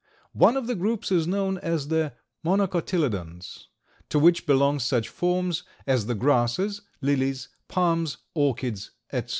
[0.33, 2.13] One of the groups is known as the
[2.43, 3.65] Monocotyledons,
[4.09, 9.29] to which belong such forms as the grasses, lilies, palms, orchids, etc.